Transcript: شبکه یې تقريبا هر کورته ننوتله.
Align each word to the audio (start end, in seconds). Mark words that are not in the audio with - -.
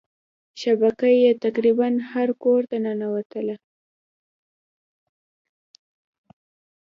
شبکه 0.61 1.07
یې 1.21 1.31
تقريبا 1.45 1.87
هر 2.11 2.29
کورته 2.43 2.75
ننوتله. 2.85 3.55